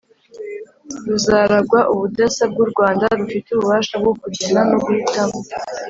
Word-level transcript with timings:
Ruzaragwa 1.07 1.79
ubudasa 1.93 2.43
bw 2.51 2.57
u 2.63 2.67
rwanda 2.71 3.03
rufite 3.19 3.47
ububasha 3.51 3.93
bwo 4.01 4.13
kugena 4.21 4.59
no 4.69 4.77
guhitamo 4.85 5.37